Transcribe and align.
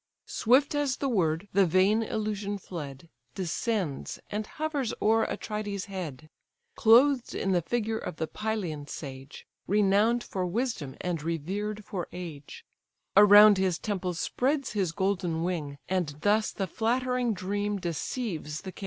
Swift 0.25 0.73
as 0.73 0.97
the 0.97 1.07
word 1.07 1.47
the 1.53 1.63
vain 1.63 2.01
illusion 2.01 2.57
fled, 2.57 3.07
Descends, 3.35 4.17
and 4.31 4.47
hovers 4.47 4.95
o'er 4.99 5.27
Atrides' 5.27 5.85
head; 5.85 6.27
Clothed 6.73 7.35
in 7.35 7.51
the 7.51 7.61
figure 7.61 7.99
of 7.99 8.15
the 8.15 8.25
Pylian 8.25 8.87
sage, 8.89 9.45
Renown'd 9.67 10.23
for 10.23 10.43
wisdom, 10.43 10.95
and 11.01 11.21
revered 11.21 11.85
for 11.85 12.07
age: 12.13 12.65
Around 13.15 13.59
his 13.59 13.77
temples 13.77 14.19
spreads 14.19 14.71
his 14.71 14.91
golden 14.91 15.43
wing, 15.43 15.77
And 15.87 16.15
thus 16.21 16.51
the 16.51 16.65
flattering 16.65 17.35
dream 17.35 17.77
deceives 17.77 18.61
the 18.61 18.71
king. 18.71 18.79